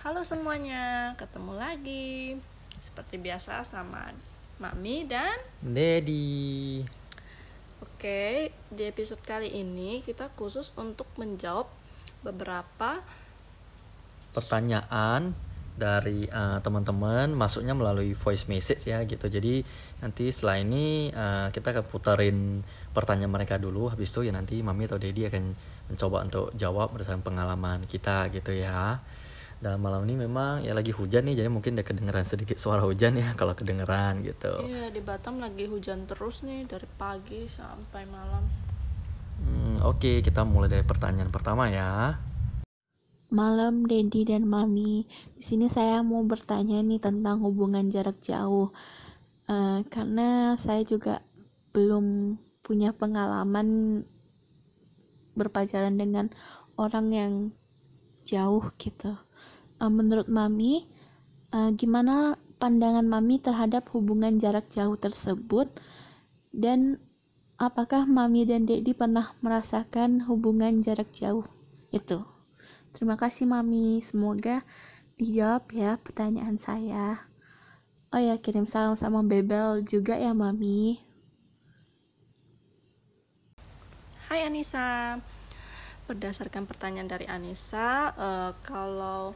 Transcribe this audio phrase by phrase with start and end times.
[0.00, 2.32] Halo semuanya, ketemu lagi
[2.80, 4.08] seperti biasa sama
[4.56, 6.80] Mami dan Dedi.
[7.84, 11.68] Oke, di episode kali ini kita khusus untuk menjawab
[12.24, 13.04] beberapa
[14.32, 15.36] Pertanyaan
[15.76, 19.28] dari eh, teman-teman masuknya melalui voice message ya gitu.
[19.28, 19.60] Jadi
[20.00, 22.64] nanti setelah ini eh, kita akan puterin
[22.96, 23.92] pertanyaan mereka dulu.
[23.92, 25.44] Habis itu ya nanti Mami atau Dedi akan
[25.92, 28.96] mencoba untuk jawab berdasarkan pengalaman kita gitu ya.
[29.60, 33.16] Dan malam ini memang ya lagi hujan nih, jadi mungkin udah kedengeran sedikit suara hujan
[33.20, 34.56] ya kalau kedengeran gitu.
[34.64, 38.44] Iya, di Batam lagi hujan terus nih dari pagi sampai malam.
[39.40, 42.16] Hmm, Oke, kita mulai dari pertanyaan pertama ya.
[43.30, 45.06] Malam Dedi dan Mami,
[45.38, 48.74] di sini saya mau bertanya nih tentang hubungan jarak jauh,
[49.50, 51.26] Eh, karena saya juga
[51.74, 53.98] belum punya pengalaman
[55.34, 56.30] berpacaran dengan
[56.78, 57.32] orang yang
[58.22, 59.18] jauh gitu.
[59.80, 60.84] Eh, menurut Mami,
[61.56, 65.72] eh, gimana pandangan Mami terhadap hubungan jarak jauh tersebut?
[66.52, 67.00] Dan
[67.56, 71.48] apakah Mami dan Dedi pernah merasakan hubungan jarak jauh
[71.96, 72.20] itu?
[72.92, 74.68] Terima kasih Mami, semoga
[75.16, 77.24] dijawab ya pertanyaan saya.
[78.12, 81.00] Oh ya, kirim salam sama Bebel juga ya Mami.
[84.28, 85.16] Hai Anissa,
[86.04, 89.32] berdasarkan pertanyaan dari Anissa, eh, kalau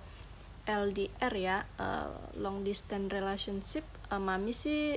[0.65, 2.09] LDR ya, eh,
[2.41, 4.97] long distance relationship, eh, Mami sih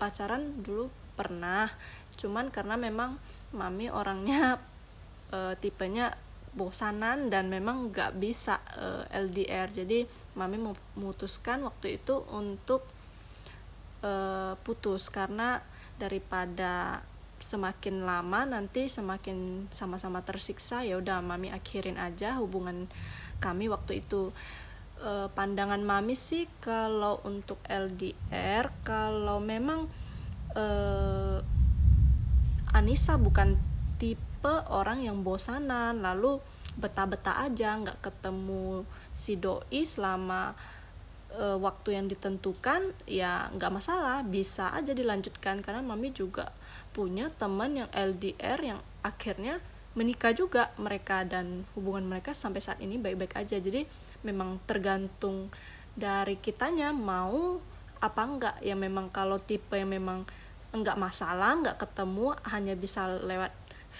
[0.00, 1.68] pacaran dulu pernah,
[2.16, 3.20] cuman karena memang
[3.52, 4.56] Mami orangnya
[5.36, 6.16] eh, tipenya
[6.50, 10.56] bosanan dan memang nggak bisa eh, LDR, jadi Mami
[10.96, 12.82] memutuskan waktu itu untuk
[14.00, 15.12] eh, putus.
[15.12, 15.60] Karena
[16.00, 17.04] daripada
[17.40, 22.84] semakin lama nanti semakin sama-sama tersiksa ya udah mami akhirin aja hubungan
[23.40, 24.28] kami waktu itu
[25.00, 29.88] Eh, pandangan mami sih kalau untuk LDR kalau memang
[30.52, 31.40] eh,
[32.76, 33.56] Anissa bukan
[33.96, 36.36] tipe orang yang bosanan lalu
[36.76, 38.84] betah-betah aja nggak ketemu
[39.16, 40.52] si doi selama
[41.32, 45.64] eh, waktu yang ditentukan ya nggak masalah bisa aja dilanjutkan.
[45.64, 46.52] Karena mami juga
[46.92, 49.64] punya teman yang LDR yang akhirnya
[49.98, 53.58] menikah juga mereka dan hubungan mereka sampai saat ini baik-baik aja.
[53.58, 53.86] Jadi
[54.22, 55.50] memang tergantung
[55.98, 57.58] dari kitanya mau
[57.98, 58.56] apa enggak.
[58.62, 60.24] Ya memang kalau tipe yang memang
[60.70, 63.50] enggak masalah enggak ketemu hanya bisa lewat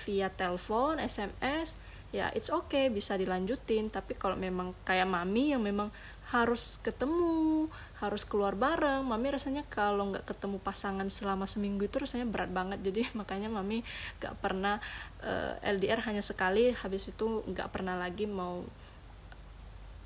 [0.06, 1.74] via telepon SMS
[2.14, 3.90] ya it's okay bisa dilanjutin.
[3.90, 5.90] Tapi kalau memang kayak mami yang memang
[6.30, 7.66] harus ketemu
[7.98, 9.02] harus keluar bareng.
[9.02, 12.78] Mami rasanya kalau nggak ketemu pasangan selama seminggu itu rasanya berat banget.
[12.86, 13.82] Jadi makanya mami
[14.22, 14.78] nggak pernah
[15.26, 16.70] eh, LDR hanya sekali.
[16.70, 18.62] Habis itu nggak pernah lagi mau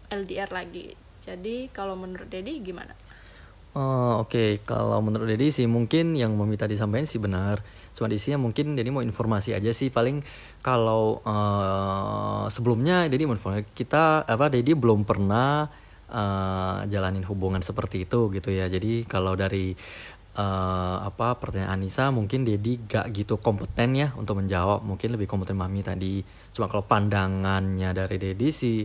[0.09, 0.97] LDR lagi.
[1.25, 2.93] Jadi kalau menurut Dedi gimana?
[3.75, 7.59] Oh, Oke, kalau menurut Dedi sih mungkin yang Mami tadi sampaikan sih benar.
[7.93, 9.93] Cuma di sini mungkin Dedi mau informasi aja sih.
[9.93, 10.25] Paling
[10.65, 15.84] kalau eh, sebelumnya Dedi mau informasi kita apa Dedi belum pernah
[16.15, 18.71] eh, jalanin hubungan seperti itu gitu ya.
[18.71, 19.75] Jadi kalau dari
[20.35, 24.87] eh, apa pertanyaan Anissa mungkin Dedi gak gitu kompeten ya untuk menjawab.
[24.87, 26.23] Mungkin lebih kompeten Mami tadi.
[26.55, 28.79] Cuma kalau pandangannya dari Dedi sih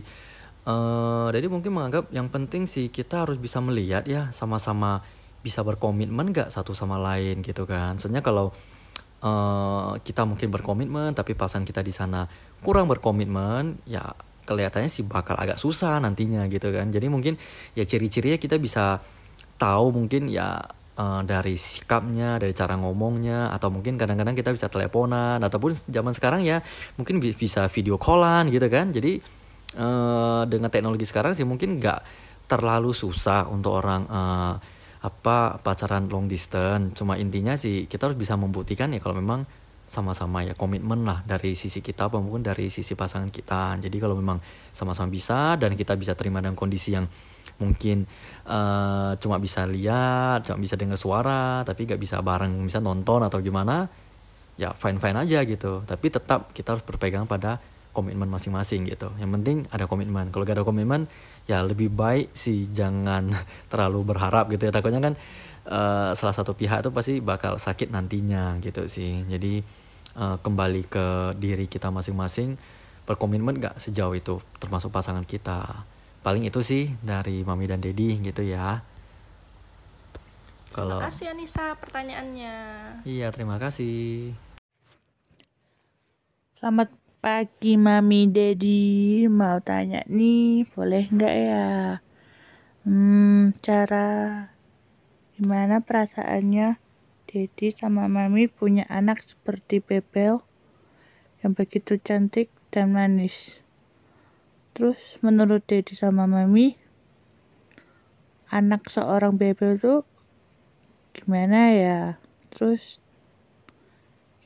[0.60, 5.00] eh jadi mungkin menganggap yang penting sih kita harus bisa melihat ya sama-sama
[5.40, 7.96] bisa berkomitmen gak satu sama lain gitu kan.
[7.96, 8.52] Soalnya kalau
[9.20, 12.28] eh kita mungkin berkomitmen tapi pasangan kita di sana
[12.64, 14.04] kurang berkomitmen ya
[14.50, 16.90] kelihatannya sih bakal agak susah nantinya gitu kan.
[16.90, 17.38] Jadi mungkin
[17.78, 18.98] ya ciri-cirinya kita bisa
[19.62, 20.58] tahu mungkin ya
[20.98, 26.42] eh, dari sikapnya, dari cara ngomongnya, atau mungkin kadang-kadang kita bisa teleponan, ataupun zaman sekarang
[26.42, 26.58] ya
[26.98, 28.90] mungkin bi- bisa video callan gitu kan.
[28.90, 29.22] Jadi
[29.78, 32.00] eh, dengan teknologi sekarang sih mungkin nggak
[32.50, 34.54] terlalu susah untuk orang eh,
[35.00, 36.98] apa pacaran long distance.
[36.98, 39.46] Cuma intinya sih kita harus bisa membuktikan ya kalau memang
[39.90, 43.74] sama-sama ya komitmen lah dari sisi kita maupun dari sisi pasangan kita.
[43.82, 44.38] Jadi kalau memang
[44.70, 47.10] sama-sama bisa dan kita bisa terima dengan kondisi yang
[47.58, 48.06] mungkin
[48.46, 53.42] eh, cuma bisa lihat, cuma bisa dengar suara, tapi nggak bisa bareng, bisa nonton atau
[53.42, 53.90] gimana,
[54.54, 55.82] ya fine fine aja gitu.
[55.82, 57.58] Tapi tetap kita harus berpegang pada
[57.90, 59.10] komitmen masing-masing gitu.
[59.18, 60.30] Yang penting ada komitmen.
[60.30, 61.10] Kalau gak ada komitmen,
[61.50, 63.34] ya lebih baik sih jangan
[63.74, 64.72] terlalu berharap gitu ya.
[64.72, 65.14] Takutnya kan
[65.66, 69.26] eh, salah satu pihak itu pasti bakal sakit nantinya gitu sih.
[69.26, 69.79] Jadi
[70.16, 72.58] eh, kembali ke diri kita masing-masing,
[73.04, 75.86] berkomitmen gak sejauh itu, termasuk pasangan kita.
[76.20, 78.84] Paling itu sih dari Mami dan Dedi gitu ya.
[80.70, 82.54] Kalau Terima kasih Anissa pertanyaannya
[83.02, 84.30] iya terima kasih.
[86.62, 91.68] Selamat pagi Mami Dedi Mau tanya nih boleh nggak ya
[92.86, 94.46] Hmm cara
[95.34, 96.89] Gimana perasaannya
[97.30, 100.42] Dedi sama Mami punya anak seperti Bebel
[101.46, 103.62] Yang begitu cantik dan manis
[104.74, 106.74] Terus menurut Dedi sama Mami
[108.50, 110.02] Anak seorang Bebel tuh
[111.14, 112.18] Gimana ya
[112.50, 112.98] Terus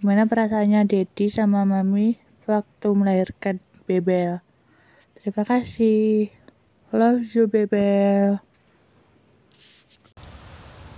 [0.04, 3.56] Gimana perasaannya Dedi sama Mami waktu melahirkan
[3.88, 4.44] Bebel.
[5.16, 6.28] Terima kasih.
[6.92, 8.36] Love you Bebel.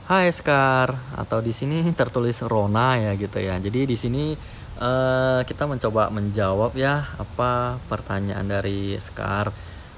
[0.07, 3.59] Hai Scar, atau di sini tertulis Rona ya gitu ya.
[3.59, 4.39] Jadi di sini
[4.79, 9.51] uh, kita mencoba menjawab ya apa pertanyaan dari Scar.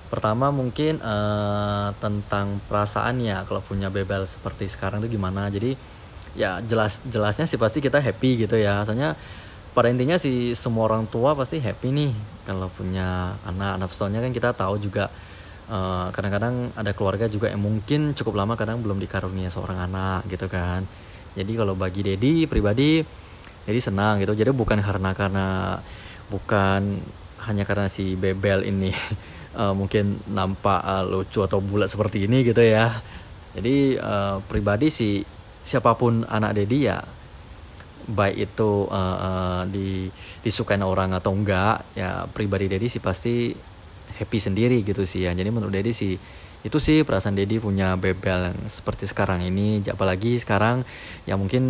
[0.09, 5.53] Pertama mungkin uh, tentang perasaan ya kalau punya bebel seperti sekarang itu gimana.
[5.53, 5.77] Jadi
[6.33, 8.89] ya jelas jelasnya sih pasti kita happy gitu ya.
[8.89, 9.13] Soalnya
[9.77, 12.13] pada intinya sih semua orang tua pasti happy nih
[12.49, 15.13] kalau punya anak anak soalnya kan kita tahu juga
[15.69, 20.49] eh, kadang-kadang ada keluarga juga yang mungkin cukup lama kadang belum dikaruniai seorang anak gitu
[20.49, 20.89] kan.
[21.37, 23.05] Jadi kalau bagi Dedi pribadi
[23.69, 24.33] jadi senang gitu.
[24.33, 25.47] Jadi bukan karena karena
[26.33, 27.05] bukan
[27.45, 28.91] hanya karena si Bebel ini
[29.55, 33.01] uh, mungkin nampak uh, lucu atau bulat seperti ini gitu ya.
[33.55, 35.23] Jadi uh, pribadi sih
[35.63, 36.99] siapa pun anak Dedi ya
[38.09, 40.09] baik itu uh, uh, di
[40.41, 43.53] disukain orang atau enggak ya pribadi Dedi sih pasti
[44.19, 45.33] happy sendiri gitu sih ya.
[45.33, 46.19] Jadi menurut Dedi sih
[46.67, 49.81] itu sih perasaan Dedi punya bebel yang seperti sekarang ini.
[49.87, 50.83] Apalagi sekarang
[51.25, 51.65] ya mungkin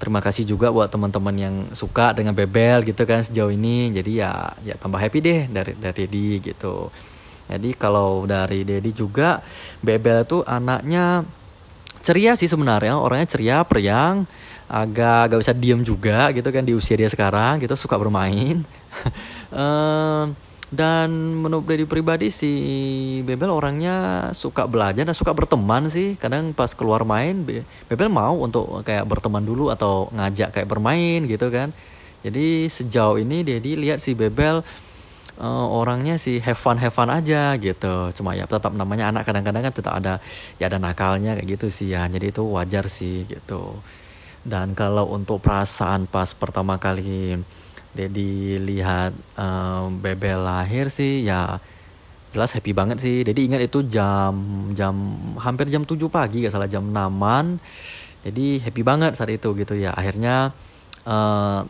[0.00, 3.92] terima kasih juga buat teman-teman yang suka dengan bebel gitu kan sejauh ini.
[3.92, 6.88] Jadi ya ya tambah happy deh dari dari Dedi gitu.
[7.52, 9.44] Jadi kalau dari Dedi juga
[9.84, 11.28] bebel itu anaknya
[12.00, 12.96] ceria sih sebenarnya.
[12.96, 14.24] Orangnya ceria periang
[14.72, 18.64] agak agak bisa diem juga gitu kan di usia dia sekarang gitu suka bermain.
[19.52, 20.32] Um,
[20.72, 22.52] dan menurut dari pribadi si
[23.28, 26.16] Bebel orangnya suka belajar dan suka berteman sih.
[26.16, 27.44] Kadang pas keluar main
[27.92, 31.76] Bebel mau untuk kayak berteman dulu atau ngajak kayak bermain gitu kan.
[32.24, 34.64] Jadi sejauh ini Dedi lihat si Bebel
[35.36, 38.08] uh, orangnya sih have fun have fun aja gitu.
[38.16, 40.24] Cuma ya tetap namanya anak kadang-kadang kan tetap ada
[40.56, 42.08] ya ada nakalnya kayak gitu sih ya.
[42.08, 43.76] Jadi itu wajar sih gitu.
[44.40, 47.44] Dan kalau untuk perasaan pas pertama kali
[47.92, 51.60] Dedi lihat um, Bebel lahir sih ya
[52.32, 53.20] jelas happy banget sih.
[53.20, 54.32] Dedi ingat itu jam
[54.72, 54.94] jam
[55.36, 56.96] hampir jam 7 pagi gak salah jam 6
[58.22, 59.92] Jadi happy banget saat itu gitu ya.
[59.92, 60.56] Akhirnya
[61.04, 61.60] uh,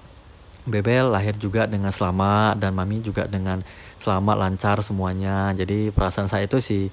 [0.63, 3.59] Bebel lahir juga dengan selamat dan Mami juga dengan
[3.99, 5.51] selamat lancar semuanya.
[5.59, 6.87] Jadi perasaan saya itu sih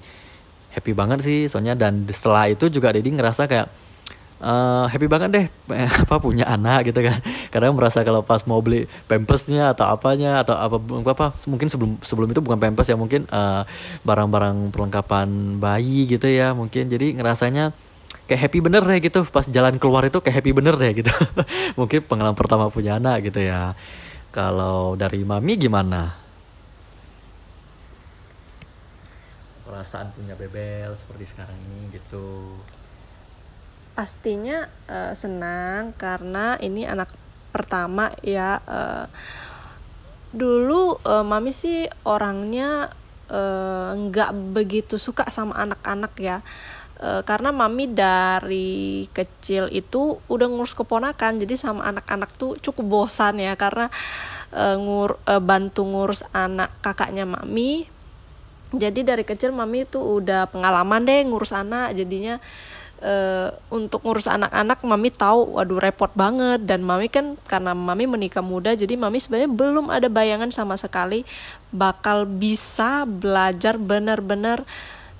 [0.74, 3.70] happy banget sih soalnya dan setelah itu juga Dedi ngerasa kayak
[4.40, 5.46] uh, happy banget deh
[6.04, 7.20] apa punya anak gitu kan.
[7.52, 10.76] Kadang merasa kalau pas mau beli pampersnya atau apanya atau apa
[11.06, 13.62] apa mungkin sebelum sebelum itu bukan pampers ya mungkin eh,
[14.02, 16.88] barang-barang perlengkapan bayi gitu ya mungkin.
[16.88, 17.76] Jadi ngerasanya
[18.26, 19.20] kayak happy bener deh gitu.
[19.28, 21.12] Pas jalan keluar itu kayak happy bener deh gitu.
[21.78, 23.76] Mungkin pengalaman pertama punya anak gitu ya.
[24.30, 26.14] Kalau dari mami gimana?
[29.66, 32.58] Perasaan punya bebel seperti sekarang ini gitu
[33.94, 37.10] pastinya uh, senang karena ini anak
[37.50, 39.06] pertama ya uh,
[40.30, 42.94] dulu uh, mami sih orangnya
[43.30, 46.42] nggak uh, begitu suka sama anak-anak ya
[47.00, 53.40] uh, karena mami dari kecil itu udah ngurus keponakan jadi sama anak-anak tuh cukup bosan
[53.40, 53.88] ya karena
[54.54, 57.86] uh, ngur uh, bantu ngurus anak kakaknya mami.
[58.70, 62.38] Jadi dari kecil mami tuh udah pengalaman deh ngurus anak jadinya
[63.00, 66.64] uh, untuk ngurus anak-anak mami tahu waduh repot banget.
[66.64, 71.24] Dan mami kan karena mami menikah muda jadi mami sebenarnya belum ada bayangan sama sekali
[71.74, 74.64] bakal bisa belajar benar-benar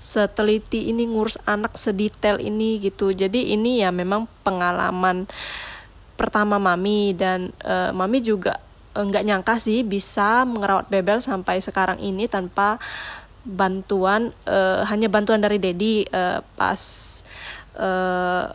[0.00, 3.12] seteliti ini ngurus anak sedetail ini gitu.
[3.12, 5.28] Jadi ini ya memang pengalaman
[6.16, 7.12] pertama mami.
[7.12, 8.56] Dan uh, mami juga
[8.96, 12.80] eh, nggak nyangka sih bisa mengerawat bebel sampai sekarang ini tanpa
[13.44, 16.80] bantuan uh, hanya bantuan dari Dedi uh, pas
[17.80, 18.52] uh,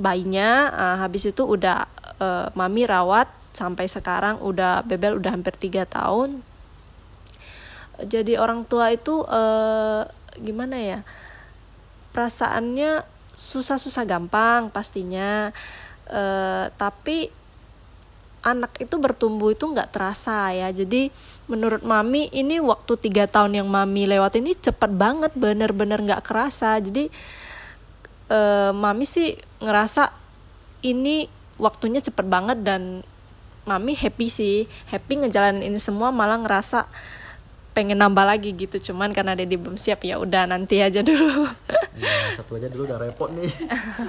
[0.00, 1.84] bayinya uh, habis itu udah
[2.18, 6.40] uh, mami rawat sampai sekarang udah bebel udah hampir tiga tahun.
[7.98, 10.06] Jadi orang tua itu uh,
[10.38, 11.00] gimana ya
[12.14, 13.02] perasaannya
[13.34, 15.50] susah-susah gampang pastinya.
[16.08, 17.28] Uh, tapi
[18.40, 20.70] anak itu bertumbuh itu nggak terasa ya.
[20.70, 21.10] Jadi
[21.50, 26.78] menurut mami ini waktu tiga tahun yang mami lewat ini cepet banget bener-bener nggak kerasa.
[26.78, 27.10] Jadi
[28.76, 30.12] mami sih ngerasa
[30.84, 31.26] ini
[31.58, 33.02] waktunya cepet banget dan
[33.68, 34.56] mami happy sih.
[34.88, 36.88] Happy ngejalanin ini semua malah ngerasa
[37.76, 38.90] pengen nambah lagi gitu.
[38.90, 41.46] Cuman karena Dedi belum siap ya udah nanti aja dulu.
[41.98, 43.52] Ya, satu aja dulu udah repot nih.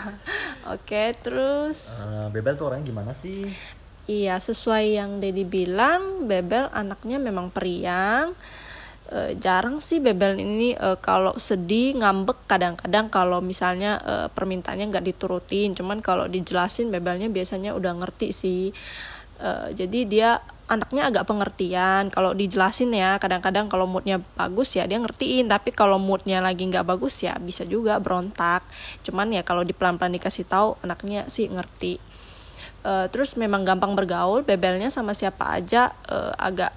[0.73, 2.07] Oke terus?
[2.07, 3.49] Uh, Bebel tuh orang gimana sih?
[4.09, 8.33] Iya sesuai yang Dedi bilang Bebel anaknya memang periang
[9.11, 15.05] uh, jarang sih Bebel ini uh, kalau sedih ngambek kadang-kadang kalau misalnya uh, permintaannya nggak
[15.05, 15.73] diturutin.
[15.73, 18.63] Cuman kalau dijelasin Bebelnya biasanya udah ngerti sih.
[19.39, 20.29] Uh, jadi dia
[20.69, 22.13] anaknya agak pengertian.
[22.13, 25.49] Kalau dijelasin ya kadang-kadang kalau moodnya bagus ya dia ngertiin.
[25.49, 28.63] Tapi kalau moodnya lagi nggak bagus ya bisa juga berontak.
[29.01, 31.97] Cuman ya kalau di pelan-pelan dikasih tahu anaknya sih ngerti.
[32.79, 36.71] Uh, terus memang gampang bergaul bebelnya sama siapa aja uh, agak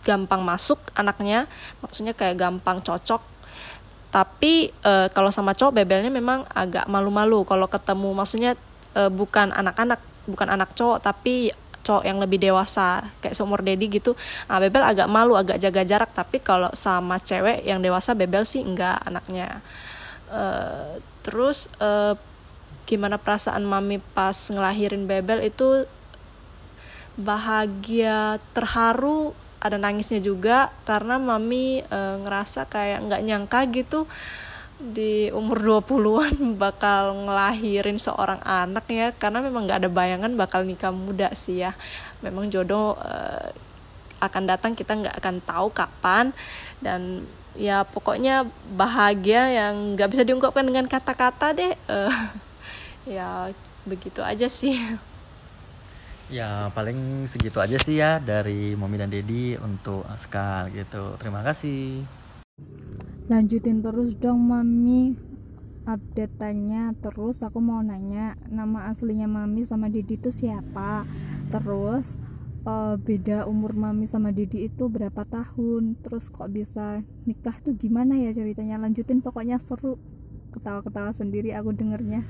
[0.00, 1.44] gampang masuk anaknya
[1.84, 3.22] maksudnya kayak gampang cocok.
[4.10, 8.58] Tapi e, kalau sama cowok bebelnya memang agak malu-malu kalau ketemu maksudnya
[8.96, 14.18] e, bukan anak-anak bukan anak cowok tapi cowok yang lebih dewasa kayak seumur Dedi gitu.
[14.50, 18.66] Nah, bebel agak malu agak jaga jarak tapi kalau sama cewek yang dewasa bebel sih
[18.66, 19.62] enggak anaknya.
[20.26, 20.42] E,
[21.22, 22.18] terus e,
[22.90, 25.86] gimana perasaan mami pas ngelahirin bebel itu
[27.14, 34.08] bahagia terharu ada nangisnya juga karena mami e, ngerasa kayak nggak nyangka gitu
[34.80, 39.12] di umur 20-an bakal ngelahirin seorang anak ya.
[39.12, 41.76] Karena memang nggak ada bayangan bakal nikah muda sih ya.
[42.24, 43.16] Memang jodoh e,
[44.24, 46.32] akan datang kita nggak akan tahu kapan.
[46.80, 51.76] Dan ya pokoknya bahagia yang nggak bisa diungkapkan dengan kata-kata deh.
[51.76, 51.98] E,
[53.20, 53.52] ya
[53.84, 54.76] begitu aja sih
[56.30, 61.18] Ya paling segitu aja sih ya dari Mami dan Dedi untuk Aska gitu.
[61.18, 62.06] Terima kasih.
[63.26, 65.18] Lanjutin terus dong Mami.
[65.90, 71.02] Update-nya terus aku mau nanya nama aslinya Mami sama Dedi itu siapa?
[71.50, 72.14] Terus
[72.62, 75.98] uh, beda umur Mami sama Dedi itu berapa tahun?
[75.98, 78.78] Terus kok bisa nikah tuh gimana ya ceritanya?
[78.78, 79.98] Lanjutin pokoknya seru.
[80.54, 82.22] Ketawa-ketawa sendiri aku dengernya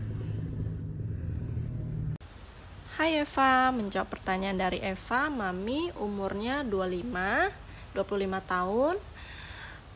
[3.01, 7.97] Hai Eva, menjawab pertanyaan dari Eva, Mami umurnya 25, 25
[8.45, 9.01] tahun.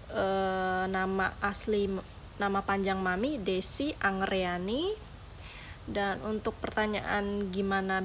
[0.08, 0.26] E,
[0.88, 1.92] nama asli
[2.40, 4.96] nama panjang Mami Desi Angreani.
[5.84, 8.00] Dan untuk pertanyaan gimana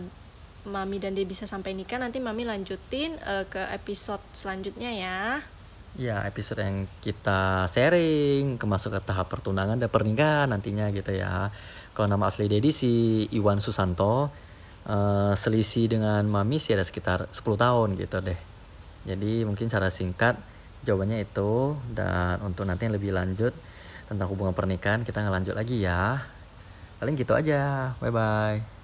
[0.67, 5.39] Mami dan dia bisa sampai nikah nanti Mami lanjutin e, ke episode selanjutnya ya.
[5.95, 11.55] Ya, episode yang kita sharing, kemasuk ke tahap pertunangan dan pernikahan nantinya gitu ya.
[11.95, 14.48] Kalau nama asli Dedi si Iwan Susanto,
[14.89, 18.39] uh, selisih dengan mami sih ada sekitar 10 tahun gitu deh.
[19.05, 20.35] Jadi mungkin cara singkat
[20.83, 23.53] jawabannya itu dan untuk nanti yang lebih lanjut
[24.09, 26.17] tentang hubungan pernikahan kita ngelanjut lagi ya.
[26.97, 27.93] Paling gitu aja.
[28.01, 28.79] Bye bye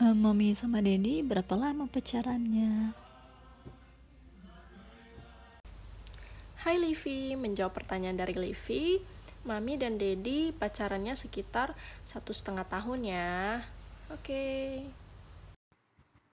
[0.00, 2.94] uh, mami sama Dedi berapa lama pacarannya?
[6.64, 8.96] Hai Livi, menjawab pertanyaan dari Livi,
[9.44, 11.76] Mami dan Dedi pacarannya sekitar
[12.08, 13.60] satu setengah tahun ya.
[14.12, 14.20] Oke.
[14.20, 14.68] Okay.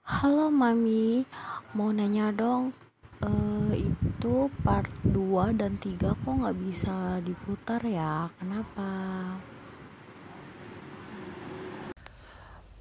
[0.04, 1.24] Halo Mami,
[1.72, 2.76] mau nanya dong,
[3.24, 8.28] uh, itu part 2 dan 3 kok nggak bisa diputar ya?
[8.36, 8.84] Kenapa?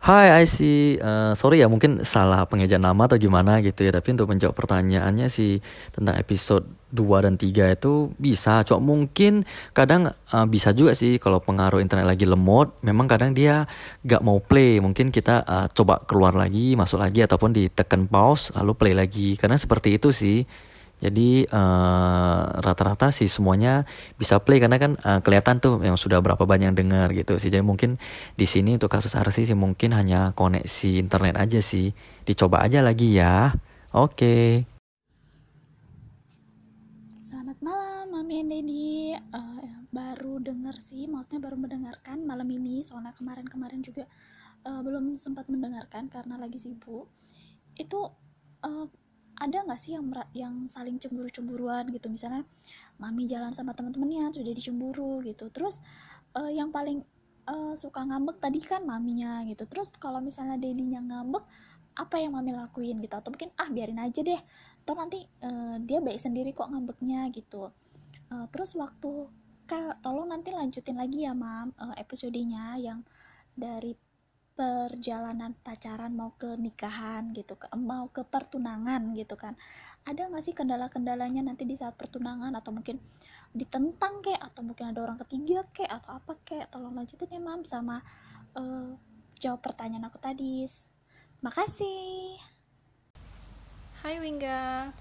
[0.01, 0.57] Hai IC,
[0.97, 3.93] uh, sorry ya mungkin salah pengejaan nama atau gimana gitu ya.
[3.93, 5.61] Tapi untuk menjawab pertanyaannya sih
[5.93, 8.65] tentang episode 2 dan 3 itu bisa.
[8.65, 9.45] Cuma mungkin
[9.77, 13.69] kadang uh, bisa juga sih kalau pengaruh internet lagi lemot Memang kadang dia
[14.01, 14.81] gak mau play.
[14.81, 19.37] Mungkin kita uh, coba keluar lagi, masuk lagi Ataupun ditekan pause lalu play lagi.
[19.37, 20.41] Karena seperti itu sih
[21.01, 23.89] jadi rata rata-rata sih semuanya
[24.21, 27.49] bisa play karena kan uh, kelihatan tuh yang sudah berapa banyak yang dengar gitu sih.
[27.49, 27.97] Jadi mungkin
[28.37, 31.91] di sini untuk kasus RC sih mungkin hanya koneksi internet aja sih.
[32.23, 33.51] Dicoba aja lagi ya.
[33.91, 34.15] Oke.
[34.15, 34.49] Okay.
[37.25, 38.53] Selamat malam, Mami and.
[39.33, 42.85] Uh, baru denger sih, maksudnya baru mendengarkan malam ini.
[42.87, 44.07] Soalnya kemarin-kemarin juga
[44.63, 47.11] uh, belum sempat mendengarkan karena lagi sibuk.
[47.75, 48.07] Itu
[48.63, 48.87] uh,
[49.41, 50.05] ada nggak sih yang
[50.37, 52.07] yang saling cemburu-cemburuan gitu?
[52.13, 52.45] Misalnya
[53.01, 55.49] mami jalan sama teman-temannya sudah dicemburu gitu.
[55.49, 55.81] Terus
[56.37, 57.01] uh, yang paling
[57.49, 59.65] uh, suka ngambek tadi kan maminya gitu.
[59.65, 61.41] Terus kalau misalnya dedinya ngambek
[61.97, 63.17] apa yang mami lakuin gitu?
[63.17, 64.41] Atau mungkin ah biarin aja deh
[64.85, 67.73] atau nanti uh, dia baik sendiri kok ngambeknya gitu.
[68.29, 69.25] Uh, terus waktu
[69.65, 73.01] kak tolong nanti lanjutin lagi ya mam uh, episodenya yang
[73.57, 73.97] dari
[74.51, 79.55] perjalanan pacaran mau ke nikahan gitu ke mau ke pertunangan gitu kan
[80.03, 82.99] ada nggak sih kendala-kendalanya nanti di saat pertunangan atau mungkin
[83.51, 87.63] ditentang kek atau mungkin ada orang ketiga kek atau apa kek tolong lanjutin ya mam
[87.67, 87.99] sama
[88.55, 88.95] uh,
[89.41, 90.69] jawab pertanyaan aku tadi.
[91.41, 92.37] Makasih.
[94.05, 94.93] Hai Wingga.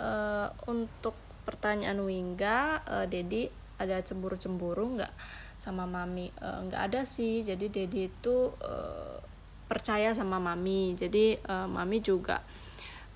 [0.00, 1.12] Uh, untuk
[1.44, 5.12] pertanyaan Wingga, uh, Dedi ada cemburu-cemburu nggak
[5.58, 6.30] sama mami?
[6.38, 7.42] Uh, nggak ada sih.
[7.42, 9.18] Jadi Dedi itu uh,
[9.66, 10.94] percaya sama mami.
[10.94, 12.40] Jadi uh, mami juga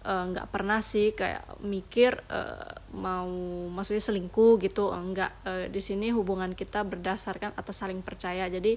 [0.02, 3.30] nggak uh, pernah sih kayak mikir uh, mau
[3.70, 8.74] maksudnya selingkuh gitu enggak uh, di sini hubungan kita berdasarkan atas saling percaya jadi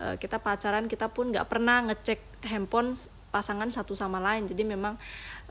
[0.00, 2.96] uh, kita pacaran kita pun nggak pernah ngecek handphone
[3.28, 4.96] pasangan satu sama lain jadi memang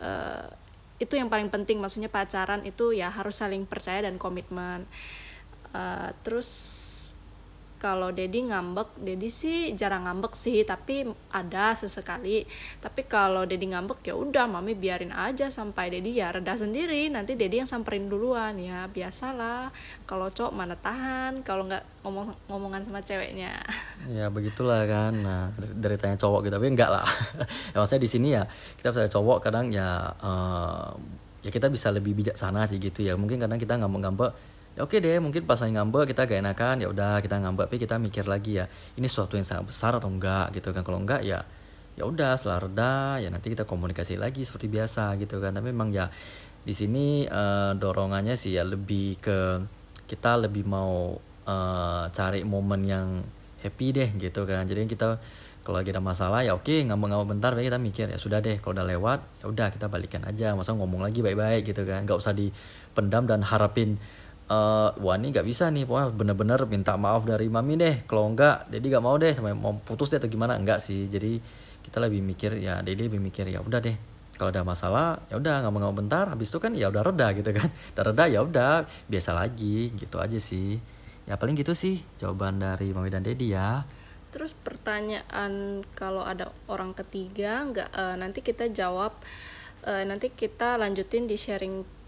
[0.02, 0.50] uh,
[0.98, 4.90] itu yang paling penting maksudnya pacaran itu ya harus saling percaya dan komitmen
[5.78, 6.50] uh, terus
[7.84, 11.04] kalau Dedi ngambek Dedi sih jarang ngambek sih tapi
[11.36, 12.48] ada sesekali.
[12.80, 17.12] Tapi kalau Dedi ngambek ya udah mami biarin aja sampai Dedi ya reda sendiri.
[17.12, 18.56] Nanti Dedi yang samperin duluan.
[18.56, 19.76] Ya biasalah.
[20.08, 23.60] Kalau cowok mana tahan kalau nggak ngomong ngomongan sama ceweknya.
[24.04, 25.20] Ya begitulah kan.
[25.20, 27.04] Nah dari tanya cowok gitu tapi enggak lah.
[27.76, 28.48] Ya maksudnya di sini ya
[28.80, 30.96] kita bisa cowok kadang ya uh,
[31.44, 33.20] ya kita bisa lebih bijaksana sih gitu ya.
[33.20, 36.76] Mungkin kadang kita ngambek-ngambek ya oke deh mungkin pas lagi ngambek kita gak enakan.
[36.82, 38.66] Ya udah kita ngambek tapi kita mikir lagi ya
[38.98, 40.82] ini sesuatu yang sangat besar atau enggak gitu kan.
[40.82, 41.46] Kalau enggak ya
[41.94, 45.54] ya udah setelah reda ya nanti kita komunikasi lagi seperti biasa gitu kan.
[45.54, 46.10] Tapi memang ya
[46.64, 49.62] di sini uh, dorongannya sih ya lebih ke
[50.08, 53.08] kita lebih mau uh, cari momen yang
[53.62, 54.66] happy deh gitu kan.
[54.66, 55.22] Jadi kita
[55.64, 58.76] kalau lagi ada masalah ya oke ngambek-ngambek bentar baik kita mikir ya sudah deh kalau
[58.76, 60.58] udah lewat ya udah kita balikan aja.
[60.58, 62.04] Masa ngomong lagi baik-baik gitu kan.
[62.04, 64.02] Nggak usah dipendam dan harapin
[64.50, 65.88] uh, wah ini nggak bisa nih.
[65.88, 68.04] Pokoknya bener-bener minta maaf dari mami deh.
[68.08, 69.32] Kalau enggak jadi gak mau deh.
[69.36, 70.58] Sampai mau putus deh atau gimana?
[70.58, 71.08] Enggak sih.
[71.08, 71.40] Jadi
[71.84, 73.96] kita lebih mikir ya Dedi lebih mikir ya udah deh.
[74.34, 76.26] Kalau ada masalah ya udah nggak mau bentar.
[76.28, 77.70] Habis itu kan ya udah reda gitu kan.
[77.94, 78.76] Udah reda ya udah.
[79.08, 80.82] Biasa lagi gitu aja sih.
[81.24, 83.86] Ya paling gitu sih jawaban dari mami dan Dedi ya.
[84.34, 89.14] Terus pertanyaan kalau ada orang ketiga nggak uh, nanti kita jawab
[89.86, 92.03] uh, nanti kita lanjutin di sharing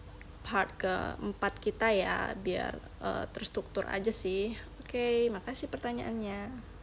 [0.45, 6.73] part keempat kita ya biar uh, terstruktur aja sih oke okay, makasih pertanyaannya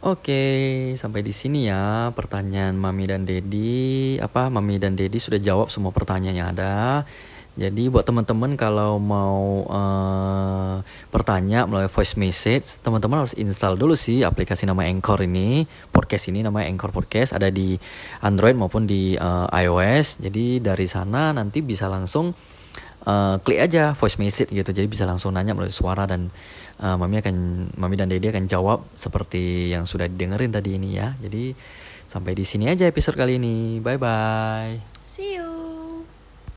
[0.00, 4.16] Oke, sampai di sini ya pertanyaan Mami dan Dedi.
[4.16, 7.04] Apa Mami dan Dedi sudah jawab semua pertanyaan yang ada.
[7.60, 10.80] Jadi buat teman-teman kalau mau uh,
[11.68, 15.68] melalui voice message, teman-teman harus install dulu sih aplikasi nama Anchor ini.
[15.92, 17.76] Podcast ini namanya Anchor Podcast ada di
[18.24, 20.24] Android maupun di uh, iOS.
[20.24, 22.32] Jadi dari sana nanti bisa langsung
[23.04, 24.72] uh, klik aja voice message gitu.
[24.72, 26.32] Jadi bisa langsung nanya melalui suara dan
[26.80, 27.36] uh, mami akan
[27.76, 31.12] mami dan Dede akan jawab seperti yang sudah didengerin tadi ini ya.
[31.20, 31.52] Jadi
[32.08, 33.84] sampai di sini aja episode kali ini.
[33.84, 34.80] Bye bye.
[35.04, 35.59] See you.